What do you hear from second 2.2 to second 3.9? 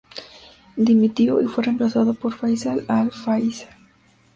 Faisal al-Fayez.